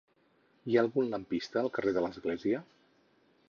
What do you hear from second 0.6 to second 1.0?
Hi ha